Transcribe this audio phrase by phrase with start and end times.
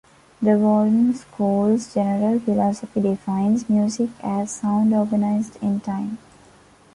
[0.41, 6.17] The Walden School's general philosophy defines music as sound organized in time.